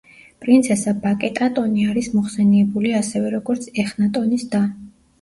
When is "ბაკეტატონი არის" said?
1.03-2.11